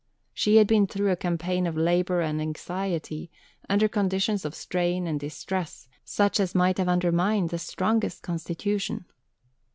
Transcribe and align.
She 0.33 0.55
had 0.55 0.65
been 0.65 0.87
through 0.87 1.11
a 1.11 1.15
campaign 1.15 1.67
of 1.67 1.77
labour 1.77 2.21
and 2.21 2.41
anxiety, 2.41 3.29
under 3.69 3.87
conditions 3.87 4.45
of 4.45 4.55
strain 4.55 5.05
and 5.05 5.19
distress, 5.19 5.87
such 6.03 6.39
as 6.39 6.55
might 6.55 6.79
have 6.79 6.89
undermined 6.89 7.51
the 7.51 7.59
strongest 7.59 8.23
constitution. 8.23 9.05